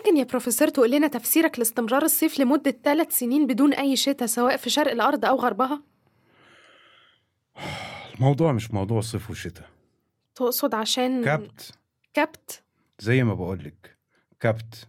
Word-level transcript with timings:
ممكن 0.00 0.16
يا 0.16 0.24
بروفيسور 0.24 0.68
تقول 0.68 0.90
لنا 0.90 1.08
تفسيرك 1.08 1.58
لاستمرار 1.58 2.02
الصيف 2.02 2.40
لمدة 2.40 2.70
ثلاث 2.84 3.18
سنين 3.18 3.46
بدون 3.46 3.74
أي 3.74 3.96
شتاء 3.96 4.28
سواء 4.28 4.56
في 4.56 4.70
شرق 4.70 4.90
الأرض 4.92 5.24
أو 5.24 5.36
غربها؟ 5.36 5.82
الموضوع 8.14 8.52
مش 8.52 8.70
موضوع 8.70 9.00
صيف 9.00 9.30
وشتاء. 9.30 9.68
تقصد 10.34 10.74
عشان 10.74 11.24
كبت. 11.24 11.72
كبت؟ 12.14 12.62
زي 12.98 13.24
ما 13.24 13.34
بقولك 13.34 13.96
كبت. 14.40 14.88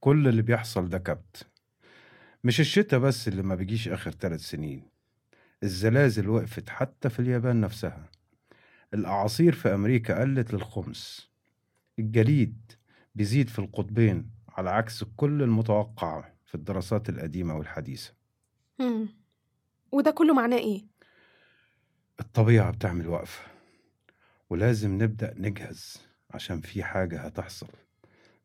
كل 0.00 0.28
اللي 0.28 0.42
بيحصل 0.42 0.88
ده 0.88 0.98
كبت. 0.98 1.46
مش 2.44 2.60
الشتاء 2.60 3.00
بس 3.00 3.28
اللي 3.28 3.42
ما 3.42 3.54
بيجيش 3.54 3.88
آخر 3.88 4.10
ثلاث 4.10 4.40
سنين. 4.40 4.82
الزلازل 5.62 6.28
وقفت 6.28 6.68
حتى 6.68 7.10
في 7.10 7.20
اليابان 7.20 7.60
نفسها. 7.60 8.10
الأعاصير 8.94 9.52
في 9.52 9.74
أمريكا 9.74 10.20
قلت 10.20 10.54
للخمس. 10.54 11.30
الجليد 11.98 12.72
بيزيد 13.14 13.48
في 13.48 13.58
القطبين 13.58 14.30
على 14.48 14.70
عكس 14.70 15.04
كل 15.04 15.42
المتوقع 15.42 16.24
في 16.46 16.54
الدراسات 16.54 17.08
القديمة 17.08 17.54
والحديثة 17.56 18.12
مم. 18.78 19.08
وده 19.92 20.10
كله 20.10 20.34
معناه 20.34 20.58
إيه؟ 20.58 20.86
الطبيعة 22.20 22.70
بتعمل 22.70 23.08
وقفة 23.08 23.42
ولازم 24.50 25.02
نبدأ 25.02 25.34
نجهز 25.36 25.96
عشان 26.30 26.60
في 26.60 26.82
حاجة 26.82 27.20
هتحصل 27.20 27.68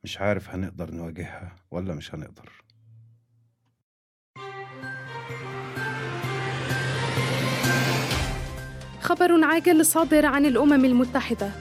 مش 0.03 0.17
عارف 0.21 0.49
هنقدر 0.49 0.91
نواجهها 0.91 1.55
ولا 1.71 1.93
مش 1.95 2.15
هنقدر 2.15 2.51
خبر 9.01 9.43
عاجل 9.43 9.85
صادر 9.85 10.25
عن 10.25 10.45
الأمم 10.45 10.85
المتحدة 10.85 11.51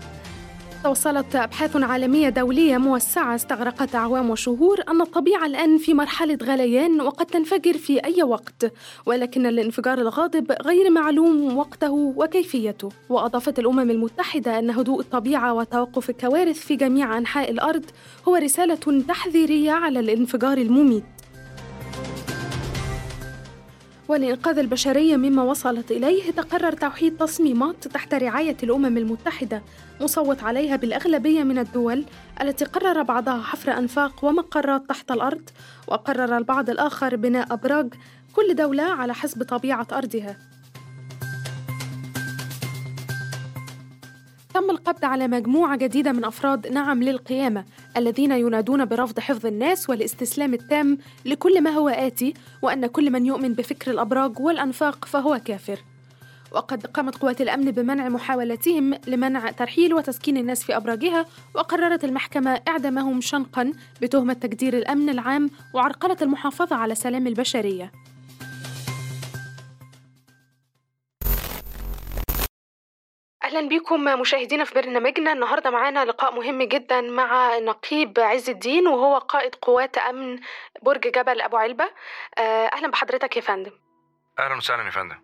توصلت 0.85 1.37
أبحاث 1.37 1.77
عالمية 1.77 2.29
دولية 2.29 2.79
موسعة 2.79 3.35
استغرقت 3.35 3.95
أعوام 3.95 4.31
وشهور 4.31 4.81
أن 4.89 5.01
الطبيعة 5.01 5.47
الآن 5.47 5.79
في 5.79 5.95
مرحلة 5.95 6.39
غليان 6.43 7.01
وقد 7.01 7.27
تنفجر 7.27 7.73
في 7.73 8.05
أي 8.05 8.23
وقت 8.23 8.73
ولكن 9.07 9.47
الانفجار 9.47 9.99
الغاضب 9.99 10.53
غير 10.53 10.91
معلوم 10.91 11.57
وقته 11.59 11.93
وكيفيته. 11.93 12.89
وأضافت 13.09 13.59
الأمم 13.59 13.91
المتحدة 13.91 14.59
أن 14.59 14.71
هدوء 14.71 15.01
الطبيعة 15.01 15.55
وتوقف 15.55 16.11
الكوارث 16.11 16.59
في 16.59 16.77
جميع 16.77 17.19
أنحاء 17.19 17.51
الأرض 17.51 17.85
هو 18.29 18.37
رسالة 18.37 19.03
تحذيرية 19.09 19.73
على 19.73 20.01
الانفجار 20.01 20.59
المميت. 20.59 21.22
ولإنقاذ 24.13 24.59
البشرية 24.59 25.17
مما 25.17 25.43
وصلت 25.43 25.91
إليه 25.91 26.31
تقرر 26.31 26.73
توحيد 26.73 27.17
تصميمات 27.17 27.89
تحت 27.89 28.15
رعاية 28.15 28.57
الأمم 28.63 28.99
المتحدة 28.99 29.63
مصوت 30.01 30.43
عليها 30.43 30.77
بالأغلبية 30.77 31.43
من 31.43 31.59
الدول 31.59 32.05
التي 32.41 32.65
قرر 32.65 33.03
بعضها 33.03 33.43
حفر 33.43 33.79
أنفاق 33.79 34.25
ومقرات 34.25 34.89
تحت 34.89 35.11
الأرض 35.11 35.51
وقرر 35.89 36.39
البعض 36.39 36.71
الآخر 36.71 37.17
بناء 37.17 37.53
أبراج 37.53 37.95
كل 38.33 38.55
دولة 38.55 38.83
على 38.83 39.15
حسب 39.15 39.43
طبيعة 39.43 39.87
أرضها. 39.93 40.52
تم 44.55 44.71
القبض 44.71 45.05
على 45.05 45.29
مجموعة 45.29 45.77
جديدة 45.77 46.13
من 46.13 46.25
أفراد 46.25 46.67
نعم 46.67 47.03
للقيامة 47.03 47.65
الذين 47.97 48.33
ينادون 48.33 48.85
برفض 48.85 49.21
حفظ 49.21 49.47
الناس 49.47 49.91
والاستسلام 49.91 50.55
التام 50.55 50.99
لكل 51.25 51.61
ما 51.61 51.71
هو 51.71 51.89
آتي 51.89 52.35
وأن 52.63 52.87
كل 52.87 53.11
من 53.11 53.27
يؤمن 53.27 53.53
بفكر 53.55 53.91
الأبراج 53.91 54.41
والأنفاق 54.41 55.05
فهو 55.05 55.41
كافر. 55.45 55.79
وقد 56.53 56.87
قامت 56.87 57.17
قوات 57.17 57.41
الأمن 57.41 57.71
بمنع 57.71 58.09
محاولتهم 58.09 58.95
لمنع 59.07 59.51
ترحيل 59.51 59.95
وتسكين 59.95 60.37
الناس 60.37 60.65
في 60.65 60.77
أبراجها 60.77 61.27
وقررت 61.55 62.05
المحكمة 62.05 62.61
إعدامهم 62.69 63.21
شنقا 63.21 63.73
بتهمة 64.03 64.33
تجدير 64.33 64.79
الأمن 64.79 65.09
العام 65.09 65.51
وعرقلة 65.75 66.17
المحافظة 66.23 66.77
على 66.77 66.95
سلام 66.95 67.27
البشرية. 67.27 67.93
أهلا 73.53 73.69
بكم 73.69 74.05
مشاهدينا 74.05 74.65
في 74.65 74.75
برنامجنا. 74.75 75.33
النهارده 75.33 75.71
معانا 75.71 76.05
لقاء 76.05 76.35
مهم 76.35 76.63
جدا 76.63 77.01
مع 77.01 77.59
نقيب 77.59 78.19
عز 78.21 78.51
الدين 78.51 78.87
وهو 78.89 79.19
قائد 79.19 79.55
قوات 79.55 79.99
أمن 79.99 80.41
برج 80.83 81.01
جبل 81.01 81.41
أبو 81.41 81.57
علبة. 81.57 81.85
آه، 82.39 82.67
أهلا 82.73 82.89
بحضرتك 82.91 83.37
يا 83.37 83.41
فندم. 83.41 83.73
أهلا 84.39 84.55
وسهلا 84.55 84.83
يا 84.83 84.91
فندم. 84.91 85.23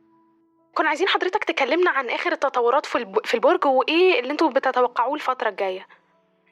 كنا 0.74 0.88
عايزين 0.88 1.08
حضرتك 1.08 1.44
تكلمنا 1.44 1.90
عن 1.90 2.10
آخر 2.10 2.32
التطورات 2.32 2.86
في 2.86 2.98
الب- 2.98 3.26
في 3.26 3.34
البرج 3.34 3.66
وإيه 3.66 4.20
اللي 4.20 4.32
أنتوا 4.32 4.50
بتتوقعوه 4.50 5.14
الفترة 5.14 5.48
الجاية؟ 5.48 5.86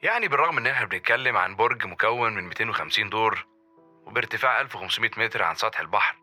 يعني 0.03 0.27
بالرغم 0.27 0.57
إن 0.57 0.67
إحنا 0.67 0.85
بنتكلم 0.85 1.37
عن 1.37 1.55
برج 1.55 1.85
مكون 1.87 2.33
من 2.33 2.43
250 2.43 3.09
دور 3.09 3.45
وبارتفاع 4.05 4.61
1500 4.61 5.11
متر 5.17 5.43
عن 5.43 5.55
سطح 5.55 5.79
البحر 5.79 6.15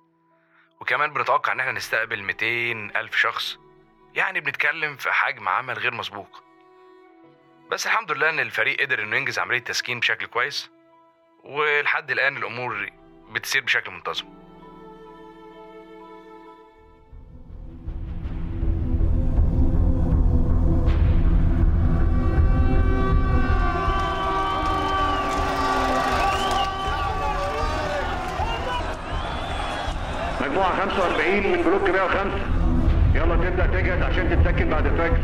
وكمان 0.80 1.12
بنتوقع 1.12 1.52
إن 1.52 1.60
إحنا 1.60 1.72
نستقبل 1.72 2.22
200 2.22 2.46
ألف 3.00 3.16
شخص 3.16 3.58
يعني 4.14 4.40
بنتكلم 4.40 4.96
في 4.96 5.12
حجم 5.12 5.48
عمل 5.48 5.78
غير 5.78 5.94
مسبوق. 5.94 6.42
بس 7.70 7.86
الحمد 7.86 8.12
لله 8.12 8.30
إن 8.30 8.40
الفريق 8.40 8.80
قدر 8.80 9.02
إنه 9.02 9.16
ينجز 9.16 9.38
عملية 9.38 9.58
تسكين 9.58 10.00
بشكل 10.00 10.26
كويس 10.26 10.70
ولحد 11.44 12.10
الآن 12.10 12.36
الأمور 12.36 12.90
بتسير 13.30 13.62
بشكل 13.62 13.90
منتظم. 13.90 14.26
مجموعة 30.40 30.80
45 30.80 31.46
من 31.52 31.62
بلوك 31.62 31.90
105 31.90 32.53
تبدأ 33.50 33.66
تجهز 33.66 34.02
عشان 34.02 34.30
تتسكن 34.30 34.68
بعد 34.68 34.86
الفجر. 34.86 35.20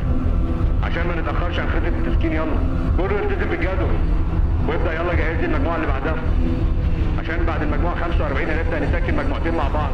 عشان 0.83 1.07
ما 1.07 1.21
نتأخرش 1.21 1.59
عن 1.59 1.69
خطة 1.69 1.89
التسكين 1.89 2.33
يلا. 2.33 2.57
كله 2.97 3.21
يلتزم 3.21 3.49
بالجدول. 3.51 3.95
وابدأ 4.69 4.93
يلا 4.93 5.15
جهز 5.15 5.37
لي 5.41 5.47
المجموعة 5.47 5.77
اللي 5.77 5.87
بعدها. 5.87 6.17
عشان 7.19 7.47
بعد 7.47 7.63
المجموعة 7.63 7.95
45 7.95 8.49
هنبدأ 8.49 8.79
نسكن 8.79 9.17
مجموعتين 9.17 9.55
مع 9.55 9.69
بعض. 9.69 9.91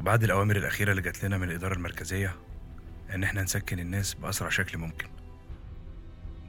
وبعد 0.00 0.22
الأوامر 0.24 0.56
الأخيرة 0.56 0.90
اللي 0.90 1.02
جات 1.02 1.24
لنا 1.24 1.38
من 1.38 1.48
الإدارة 1.50 1.74
المركزية 1.74 2.32
إن 3.14 3.22
إحنا 3.22 3.42
نسكن 3.42 3.78
الناس 3.78 4.14
بأسرع 4.14 4.48
شكل 4.48 4.78
ممكن. 4.78 5.06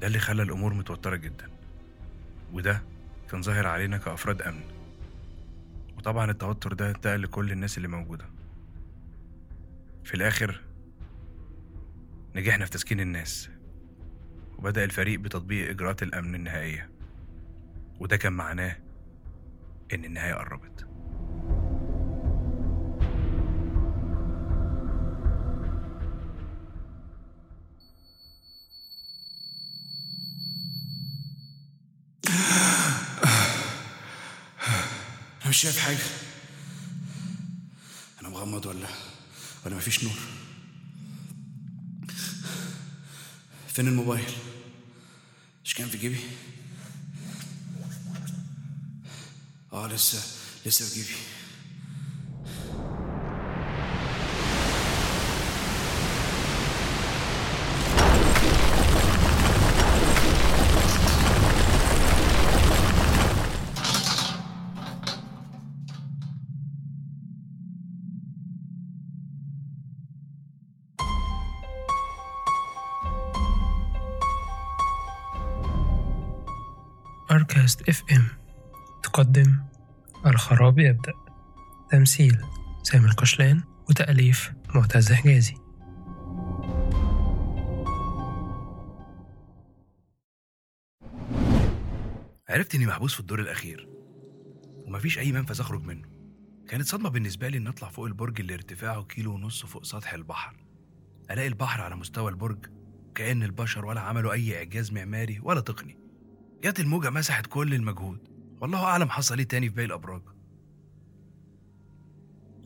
ده 0.01 0.07
اللي 0.07 0.19
خلى 0.19 0.43
الأمور 0.43 0.73
متوترة 0.73 1.15
جدا. 1.15 1.49
وده 2.53 2.81
كان 3.31 3.41
ظاهر 3.41 3.67
علينا 3.67 3.97
كأفراد 3.97 4.41
أمن. 4.41 4.63
وطبعا 5.97 6.31
التوتر 6.31 6.73
ده 6.73 6.89
انتقل 6.89 7.21
لكل 7.21 7.51
الناس 7.51 7.77
اللي 7.77 7.87
موجودة. 7.87 8.25
في 10.03 10.13
الآخر 10.13 10.61
نجحنا 12.35 12.65
في 12.65 12.71
تسكين 12.71 12.99
الناس. 12.99 13.49
وبدأ 14.57 14.83
الفريق 14.83 15.19
بتطبيق 15.19 15.69
إجراءات 15.69 16.03
الأمن 16.03 16.35
النهائية. 16.35 16.89
وده 17.99 18.17
كان 18.17 18.33
معناه 18.33 18.77
إن 19.93 20.05
النهاية 20.05 20.33
قربت. 20.33 20.86
مش 35.57 35.61
شايف 35.63 35.79
حاجة. 35.79 35.97
أنا 38.21 38.29
مغمض 38.29 38.65
ولا 38.65 38.87
ولا 39.65 39.75
مفيش 39.75 40.03
نور؟ 40.03 40.13
فين 43.73 43.87
الموبايل؟ 43.87 44.25
مش 45.65 45.73
كان 45.73 45.89
في 45.89 45.97
جيبي؟ 45.97 46.19
آه 49.73 49.87
لسه 49.87 50.23
لسه 50.65 50.85
في 50.85 50.95
جيبي. 50.95 51.15
Arcast 77.37 77.89
FM 77.89 78.27
تقدم 79.03 79.59
الخراب 80.25 80.79
يبدأ. 80.79 81.13
تمثيل 81.91 82.37
سامي 82.83 83.05
القشلان 83.05 83.63
وتأليف 83.89 84.53
معتز 84.75 85.13
حجازي. 85.13 85.53
عرفت 92.49 92.75
إني 92.75 92.85
محبوس 92.85 93.13
في 93.13 93.19
الدور 93.19 93.39
الأخير 93.39 93.89
ومفيش 94.85 95.19
أي 95.19 95.31
منفذ 95.31 95.61
أخرج 95.61 95.83
منه. 95.83 96.07
كانت 96.67 96.87
صدمة 96.87 97.09
بالنسبة 97.09 97.47
لي 97.47 97.57
إن 97.57 97.67
أطلع 97.67 97.89
فوق 97.89 98.05
البرج 98.05 98.39
اللي 98.39 98.53
ارتفاعه 98.53 99.03
كيلو 99.03 99.33
ونص 99.33 99.65
فوق 99.65 99.83
سطح 99.83 100.13
البحر. 100.13 100.55
ألاقي 101.31 101.47
البحر 101.47 101.81
على 101.81 101.95
مستوى 101.95 102.31
البرج 102.31 102.65
كأن 103.15 103.43
البشر 103.43 103.85
ولا 103.85 104.01
عملوا 104.01 104.33
أي 104.33 104.57
إعجاز 104.57 104.91
معماري 104.91 105.39
ولا 105.43 105.59
تقني. 105.59 106.06
جت 106.63 106.79
الموجة 106.79 107.09
مسحت 107.09 107.45
كل 107.47 107.73
المجهود. 107.73 108.27
والله 108.61 108.83
أعلم 108.83 109.09
حصل 109.09 109.37
إيه 109.37 109.47
تاني 109.47 109.69
في 109.69 109.75
باقي 109.75 109.85
الأبراج. 109.85 110.21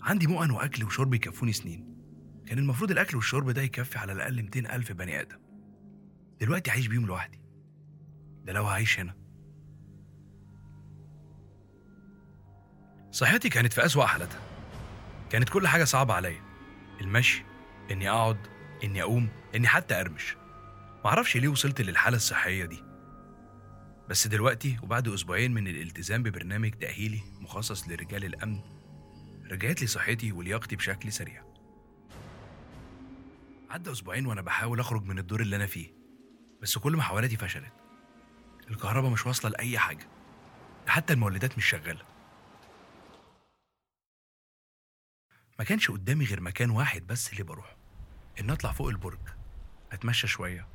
عندي 0.01 0.27
مؤن 0.27 0.51
وأكل 0.51 0.83
وشرب 0.83 1.13
يكفوني 1.13 1.53
سنين. 1.53 1.97
كان 2.45 2.59
المفروض 2.59 2.91
الأكل 2.91 3.17
والشرب 3.17 3.49
ده 3.49 3.61
يكفي 3.61 3.97
على 3.97 4.11
الأقل 4.13 4.43
200 4.43 4.75
ألف 4.75 4.91
بني 4.91 5.21
آدم. 5.21 5.37
دلوقتي 6.41 6.71
عايش 6.71 6.87
بيهم 6.87 7.05
لوحدي. 7.05 7.41
ده 8.43 8.53
لو 8.53 8.63
هعيش 8.63 8.99
هنا. 8.99 9.15
صحتي 13.11 13.49
كانت 13.49 13.73
في 13.73 13.85
أسوأ 13.85 14.05
حالتها. 14.05 14.39
كانت 15.29 15.49
كل 15.49 15.67
حاجة 15.67 15.83
صعبة 15.83 16.13
عليا. 16.13 16.41
المشي 17.01 17.43
إني 17.91 18.09
أقعد 18.09 18.47
إني 18.83 19.01
أقوم 19.01 19.29
إني 19.55 19.67
حتى 19.67 19.99
أرمش. 20.01 20.35
معرفش 21.05 21.37
ليه 21.37 21.47
وصلت 21.47 21.81
للحالة 21.81 22.17
الصحية 22.17 22.65
دي. 22.65 22.90
بس 24.11 24.27
دلوقتي 24.27 24.77
وبعد 24.83 25.07
أسبوعين 25.07 25.53
من 25.53 25.67
الالتزام 25.67 26.23
ببرنامج 26.23 26.71
تأهيلي 26.71 27.21
مخصص 27.39 27.87
لرجال 27.87 28.25
الأمن 28.25 28.61
رجعت 29.51 29.81
لي 29.81 29.87
صحتي 29.87 30.31
ولياقتي 30.31 30.75
بشكل 30.75 31.11
سريع. 31.11 31.43
عدى 33.69 33.91
أسبوعين 33.91 34.25
وأنا 34.25 34.41
بحاول 34.41 34.79
أخرج 34.79 35.03
من 35.03 35.19
الدور 35.19 35.41
اللي 35.41 35.55
أنا 35.55 35.65
فيه 35.65 35.93
بس 36.61 36.77
كل 36.77 36.97
محاولاتي 36.97 37.37
فشلت. 37.37 37.73
الكهرباء 38.69 39.11
مش 39.11 39.25
واصلة 39.25 39.51
لأي 39.51 39.79
حاجة. 39.79 40.07
حتى 40.87 41.13
المولدات 41.13 41.57
مش 41.57 41.65
شغالة. 41.65 42.05
ما 45.59 45.65
كانش 45.65 45.91
قدامي 45.91 46.25
غير 46.25 46.41
مكان 46.41 46.69
واحد 46.69 47.07
بس 47.07 47.31
اللي 47.31 47.43
بروحه 47.43 47.77
إن 48.39 48.49
أطلع 48.49 48.71
فوق 48.71 48.87
البرج 48.87 49.29
أتمشى 49.91 50.27
شوية 50.27 50.67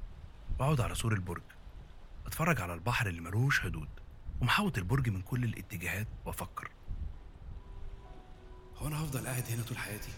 وأقعد 0.59 0.81
على 0.81 0.94
سور 0.94 1.12
البرج. 1.12 1.56
أتفرج 2.26 2.61
على 2.61 2.75
البحر 2.75 3.06
اللي 3.06 3.20
ملوش 3.20 3.61
حدود 3.61 3.88
ومحوط 4.40 4.78
البرج 4.78 5.08
من 5.08 5.23
كل 5.23 5.44
الاتجاهات 5.44 6.06
وأفكر. 6.25 6.70
هو 8.76 8.87
أنا 8.87 9.05
هفضل 9.05 9.26
قاعد 9.26 9.44
هنا 9.50 9.62
طول 9.62 9.78
حياتي؟ 9.78 10.12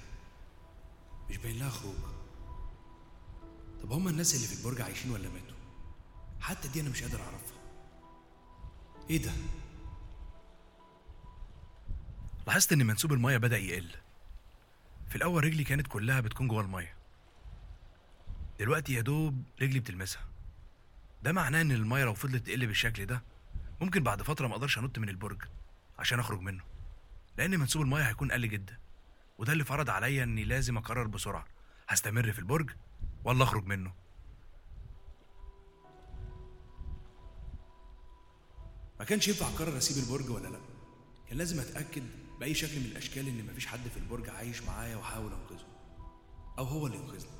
مش 1.31 1.37
باين 1.37 1.59
لها 1.59 1.69
خروج 1.71 1.95
طب 3.83 3.93
هما 3.93 4.11
الناس 4.11 4.35
اللي 4.35 4.47
في 4.47 4.59
البرج 4.59 4.81
عايشين 4.81 5.11
ولا 5.11 5.29
ماتوا؟ 5.29 5.57
حتى 6.41 6.69
دي 6.69 6.81
أنا 6.81 6.91
مش 6.91 7.03
قادر 7.03 7.21
أعرفها. 7.21 7.59
إيه 9.11 9.23
ده؟ 9.23 9.33
لاحظت 12.47 12.73
إن 12.73 12.87
منسوب 12.87 13.13
المية 13.13 13.37
بدأ 13.37 13.59
يقل. 13.59 13.91
في 15.09 15.17
الأول 15.17 15.45
رجلي 15.45 15.65
كانت 15.65 15.87
كلها 15.87 16.21
بتكون 16.21 16.49
جوه 16.49 16.61
المية. 16.61 16.95
دلوقتي 18.59 18.95
يا 18.95 19.01
دوب 19.01 19.43
رجلي 19.63 19.81
بتلمسها. 19.81 20.23
ده 21.23 21.33
معناه 21.33 21.61
إن 21.61 21.73
المية 21.73 22.05
لو 22.05 22.15
فضلت 22.15 22.47
تقل 22.47 22.67
بالشكل 22.67 23.07
ده 23.07 23.23
ممكن 23.81 24.03
بعد 24.03 24.23
فترة 24.23 24.47
ما 24.47 24.55
أقدرش 24.55 24.79
أنط 24.79 24.99
من 24.99 25.09
البرج 25.09 25.43
عشان 25.99 26.21
أخرج 26.21 26.41
منه 26.41 26.65
لأن 27.39 27.61
منسوب 27.61 27.83
المية 27.83 28.03
هيكون 28.03 28.33
قل 28.33 28.49
جدا 28.49 28.79
وده 29.39 29.53
اللي 29.53 29.65
فرض 29.65 29.91
عليا 29.91 30.25
إني 30.25 30.45
لازم 30.45 30.77
أقرر 30.77 31.07
بسرعة 31.07 31.47
هستمر 31.89 32.33
في 32.33 32.39
البرج 32.39 32.71
ولا 33.25 33.45
أخرج 33.45 33.67
منه؟ 33.67 33.93
ما 38.99 39.05
كانش 39.05 39.29
ينفع 39.29 39.47
أقرر 39.49 39.79
أسيب 39.79 40.05
البرج 40.05 40.31
ولا 40.31 40.49
لأ؟ 40.49 40.61
كان 41.29 41.39
لازم 41.39 41.61
أتأكد 41.61 42.03
بأي 42.41 42.55
شكل 42.55 42.81
من 42.81 42.87
الأشكال 42.87 43.29
إن 43.29 43.47
مفيش 43.47 43.67
حد 43.67 43.89
في 43.89 43.97
البرج 43.97 44.29
عايش 44.29 44.63
معايا 44.63 44.97
وأحاول 44.97 45.33
أنقذه 45.33 45.67
أو 46.59 46.65
هو 46.65 46.87
اللي 46.87 46.99
ينقذني. 46.99 47.38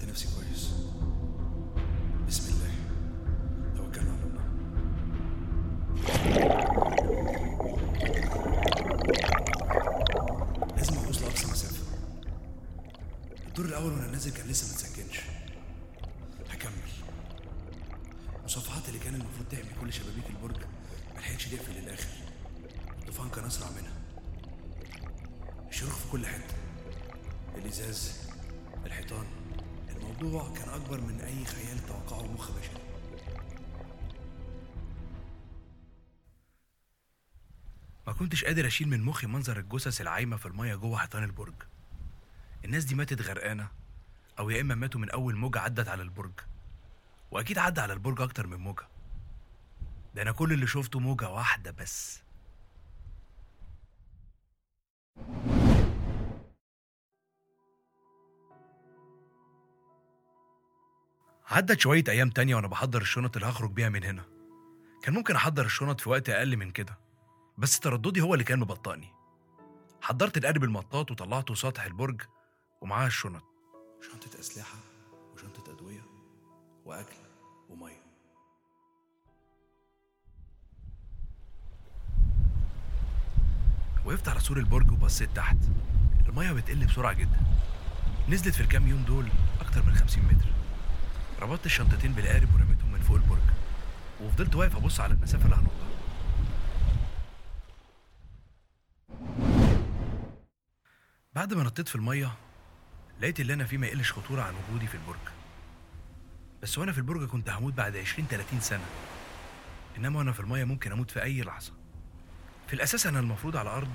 ربطت 0.00 0.10
نفسي 0.10 0.28
كويس. 0.34 0.70
بسم 2.28 2.52
الله. 2.52 2.70
توكلنا 3.76 4.12
على 4.12 4.22
الله. 4.24 4.44
لازم 10.76 10.94
اغوص 10.98 11.22
لأقصى 11.22 11.46
مسافة. 11.46 11.84
الدور 13.48 13.66
الأول 13.66 13.92
وأنا 13.92 14.06
نازل 14.06 14.32
كان 14.32 14.46
لسه 14.46 14.66
ما 14.68 14.74
هكمل. 16.50 16.90
المصفحات 18.38 18.88
اللي 18.88 18.98
كان 18.98 19.14
المفروض 19.14 19.48
تحمي 19.50 19.70
كل 19.80 19.92
شبابيك 19.92 20.30
البرج 20.30 20.56
ما 21.14 21.20
لحقتش 21.20 21.46
تقفل 21.46 21.72
للآخر. 21.72 22.08
الطوفان 22.98 23.28
كان 23.30 23.44
أسرع 23.44 23.70
منها. 23.70 23.92
الشروخ 25.68 25.96
في 25.96 26.10
كل 26.12 26.26
حتة. 26.26 26.54
الإزاز 27.56 28.12
الحيطان. 28.86 29.26
الموضوع 30.10 30.52
كان 30.54 30.68
أكبر 30.68 31.00
من 31.00 31.20
أي 31.20 31.44
خيال 31.44 31.86
توقعه 31.86 32.32
مخ 32.32 32.50
بشري 32.50 32.82
ما 38.06 38.12
كنتش 38.12 38.44
قادر 38.44 38.66
أشيل 38.66 38.88
من 38.88 39.00
مخي 39.00 39.26
منظر 39.26 39.58
الجثث 39.58 40.00
العايمة 40.00 40.36
في 40.36 40.46
المية 40.46 40.74
جوه 40.74 40.98
حيطان 40.98 41.24
البرج. 41.24 41.54
الناس 42.64 42.84
دي 42.84 42.94
ماتت 42.94 43.22
غرقانة 43.22 43.68
أو 44.38 44.50
يا 44.50 44.60
إما 44.60 44.74
ماتوا 44.74 45.00
من 45.00 45.10
أول 45.10 45.36
موجة 45.36 45.58
عدت 45.58 45.88
على 45.88 46.02
البرج. 46.02 46.40
وأكيد 47.30 47.58
عدى 47.58 47.80
على 47.80 47.92
البرج 47.92 48.20
أكتر 48.20 48.46
من 48.46 48.56
موجة. 48.56 48.88
ده 50.14 50.22
أنا 50.22 50.32
كل 50.32 50.52
اللي 50.52 50.66
شفته 50.66 50.98
موجة 50.98 51.28
واحدة 51.30 51.70
بس. 51.70 52.22
عدت 61.50 61.80
شوية 61.80 62.04
أيام 62.08 62.30
تانية 62.30 62.54
وأنا 62.54 62.66
بحضر 62.68 63.00
الشنط 63.00 63.36
اللي 63.36 63.48
هخرج 63.48 63.70
بيها 63.72 63.88
من 63.88 64.04
هنا. 64.04 64.24
كان 65.02 65.14
ممكن 65.14 65.36
أحضر 65.36 65.64
الشنط 65.64 66.00
في 66.00 66.08
وقت 66.10 66.28
أقل 66.28 66.56
من 66.56 66.70
كده 66.70 66.98
بس 67.58 67.80
ترددي 67.80 68.20
هو 68.20 68.34
اللي 68.34 68.44
كان 68.44 68.58
مبطئني. 68.58 69.08
حضرت 70.02 70.36
القارب 70.36 70.64
المطاط 70.64 71.10
وطلعته 71.10 71.54
سطح 71.54 71.84
البرج 71.84 72.22
ومعاها 72.80 73.06
الشنط. 73.06 73.42
شنطة 74.12 74.40
أسلحة 74.40 74.78
وشنطة 75.34 75.72
أدوية 75.72 76.00
وأكل 76.84 77.16
ومية. 77.68 78.02
وقفت 84.04 84.28
على 84.28 84.40
سور 84.40 84.58
البرج 84.58 84.90
وبصيت 84.90 85.36
تحت. 85.36 85.56
المية 86.28 86.52
بتقل 86.52 86.86
بسرعة 86.86 87.12
جدا. 87.12 87.40
نزلت 88.28 88.54
في 88.54 88.60
الكام 88.60 88.88
يوم 88.88 89.02
دول 89.02 89.28
أكتر 89.60 89.82
من 89.82 89.94
50 89.94 90.24
متر. 90.24 90.59
ربطت 91.40 91.66
الشنطتين 91.66 92.12
بالقارب 92.12 92.54
ورميتهم 92.54 92.92
من 92.92 93.00
فوق 93.00 93.16
البرج. 93.16 93.38
وفضلت 94.20 94.56
واقف 94.56 94.76
أبص 94.76 95.00
على 95.00 95.14
المسافة 95.14 95.44
اللي 95.44 95.56
هنطها 95.56 95.90
بعد 101.34 101.54
ما 101.54 101.62
نطيت 101.62 101.88
في 101.88 101.94
المية 101.94 102.32
لقيت 103.20 103.40
اللي 103.40 103.54
أنا 103.54 103.64
فيه 103.64 103.78
ما 103.78 103.86
يقلش 103.86 104.12
خطورة 104.12 104.42
عن 104.42 104.54
وجودي 104.54 104.86
في 104.86 104.94
البرج. 104.94 105.18
بس 106.62 106.78
وأنا 106.78 106.92
في 106.92 106.98
البرج 106.98 107.28
كنت 107.28 107.50
هموت 107.50 107.74
بعد 107.74 107.96
20 107.96 108.28
30 108.28 108.60
سنة. 108.60 108.84
إنما 109.98 110.18
وأنا 110.18 110.32
في 110.32 110.40
المية 110.40 110.64
ممكن 110.64 110.92
أموت 110.92 111.10
في 111.10 111.22
أي 111.22 111.42
لحظة. 111.42 111.72
في 112.66 112.74
الأساس 112.74 113.06
أنا 113.06 113.20
المفروض 113.20 113.56
على 113.56 113.70
أرض 113.70 113.92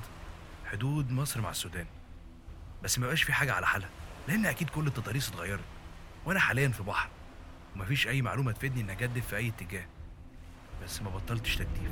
حدود 0.65 1.11
مصر 1.11 1.41
مع 1.41 1.49
السودان. 1.49 1.85
بس 2.83 2.99
ما 2.99 3.05
بقاش 3.05 3.23
في 3.23 3.33
حاجة 3.33 3.53
على 3.53 3.67
حالها 3.67 3.89
لأن 4.27 4.45
أكيد 4.45 4.69
كل 4.69 4.87
التضاريس 4.87 5.29
اتغيرت. 5.29 5.63
وأنا 6.25 6.39
حاليا 6.39 6.69
في 6.69 6.83
بحر. 6.83 7.09
ومفيش 7.75 8.07
أي 8.07 8.21
معلومة 8.21 8.51
تفيدني 8.51 8.81
إني 8.81 8.91
أجدف 8.91 9.27
في 9.27 9.35
أي 9.37 9.47
اتجاه. 9.47 9.85
بس 10.83 11.01
ما 11.01 11.09
بطلتش 11.09 11.55
تجديف 11.55 11.91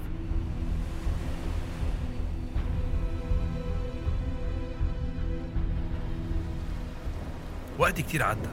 وقت 7.78 8.02
كتير 8.02 8.24
عدى. 8.24 8.50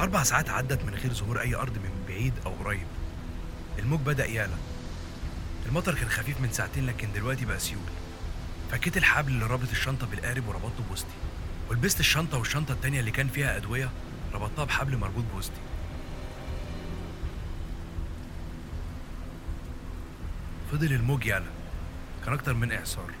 أربع 0.00 0.22
ساعات 0.22 0.50
عدت 0.50 0.84
من 0.84 0.94
غير 0.94 1.12
ظهور 1.14 1.40
أي 1.40 1.54
أرض 1.54 1.78
من 1.78 2.04
بعيد 2.08 2.32
أو 2.46 2.52
قريب. 2.52 2.86
الموج 3.78 4.00
بدأ 4.00 4.26
يعلى. 4.26 4.56
المطر 5.66 5.94
كان 5.94 6.08
خفيف 6.08 6.40
من 6.40 6.52
ساعتين 6.52 6.86
لكن 6.86 7.12
دلوقتي 7.12 7.44
بقى 7.44 7.58
سيول. 7.58 7.82
فكيت 8.70 8.96
الحبل 8.96 9.32
اللي 9.32 9.46
رابط 9.46 9.70
الشنطة 9.70 10.06
بالقارب 10.06 10.48
وربطته 10.48 10.82
بوسطي 10.88 11.14
ولبست 11.70 12.00
الشنطة 12.00 12.38
والشنطة 12.38 12.72
التانية 12.72 13.00
اللي 13.00 13.10
كان 13.10 13.28
فيها 13.28 13.56
أدوية 13.56 13.90
ربطتها 14.32 14.64
بحبل 14.64 14.96
مربوط 14.96 15.24
بوسطي 15.34 15.60
فضل 20.72 20.92
الموج 20.92 21.26
يعلى. 21.26 21.44
كان 22.24 22.34
أكتر 22.34 22.54
من 22.54 22.72
إعصار. 22.72 23.14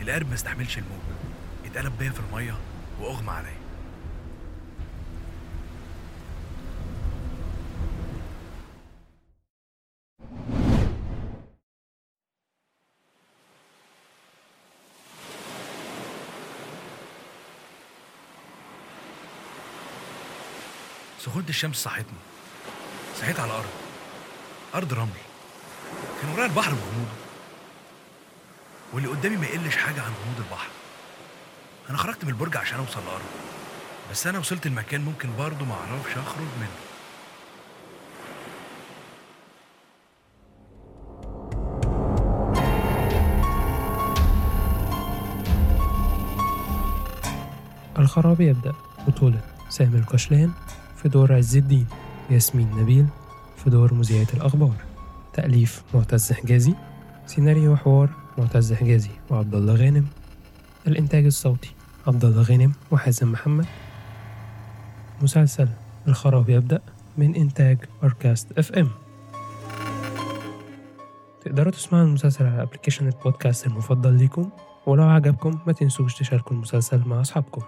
القارب 0.00 0.28
ما 0.28 0.34
استحملش 0.34 0.78
الموج. 0.78 1.00
اتقلب 1.64 1.98
بيا 1.98 2.10
في 2.10 2.20
المية 2.20 2.56
وأغمى 3.00 3.30
عليا 3.30 3.56
سخونة 21.18 21.48
الشمس 21.48 21.76
صحتني 21.76 22.18
صحيت 23.20 23.40
على 23.40 23.50
الأرض. 23.50 23.70
أرض 24.74 24.92
رمل. 24.94 25.25
كان 26.22 26.32
ورايا 26.32 26.46
البحر 26.46 26.70
بغموضه 26.70 27.12
واللي 28.92 29.08
قدامي 29.08 29.36
ما 29.36 29.46
يقلش 29.46 29.76
حاجة 29.76 30.02
عن 30.02 30.12
غموض 30.22 30.38
البحر. 30.38 30.68
أنا 31.90 31.98
خرجت 31.98 32.24
من 32.24 32.30
البرج 32.30 32.56
عشان 32.56 32.78
أوصل 32.78 33.00
للأرض 33.00 33.22
بس 34.10 34.26
أنا 34.26 34.38
وصلت 34.38 34.66
المكان 34.66 35.00
ممكن 35.00 35.28
برضه 35.38 35.64
ما 35.64 35.74
أعرفش 35.74 36.12
أخرج 36.12 36.46
منه. 36.60 36.68
الخراب 47.98 48.40
يبدأ 48.40 48.72
بطولة 49.08 49.40
سامي 49.68 49.98
الكشلان 49.98 50.52
في 50.96 51.08
دور 51.08 51.32
عز 51.32 51.56
الدين 51.56 51.86
ياسمين 52.30 52.70
نبيل 52.70 53.06
في 53.64 53.70
دور 53.70 53.94
مذيعة 53.94 54.26
الأخبار. 54.34 54.85
تأليف 55.36 55.82
معتز 55.94 56.32
حجازي 56.32 56.74
سيناريو 57.26 57.72
وحوار 57.72 58.10
معتز 58.38 58.72
حجازي 58.72 59.10
وعبد 59.30 59.54
الله 59.54 59.74
غانم 59.74 60.06
الإنتاج 60.86 61.24
الصوتي 61.24 61.70
عبد 62.06 62.24
الله 62.24 62.42
غانم 62.42 62.72
وحازم 62.90 63.32
محمد. 63.32 63.66
مسلسل 65.22 65.68
الخراب 66.08 66.48
يبدأ 66.48 66.80
من 67.18 67.34
إنتاج 67.34 67.78
Arcast 68.04 68.58
FM. 68.58 68.90
تقدروا 71.44 71.72
تسمعوا 71.72 72.04
المسلسل 72.04 72.46
على 72.46 72.62
application 72.62 73.06
البودكاست 73.06 73.66
المفضل 73.66 74.12
ليكم 74.12 74.50
ولو 74.86 75.04
عجبكم 75.04 75.58
ما 75.66 75.72
تنسوش 75.72 76.14
تشاركوا 76.14 76.52
المسلسل 76.52 77.02
مع 77.06 77.20
أصحابكم. 77.20 77.62